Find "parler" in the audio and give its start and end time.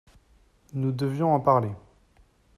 1.39-1.69